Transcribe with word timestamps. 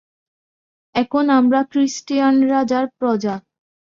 এখন 0.95 1.25
আমরা 1.39 1.59
খ্রীষ্টিয়ান 1.71 2.35
রাজার 2.51 2.85
প্রজা। 2.97 3.35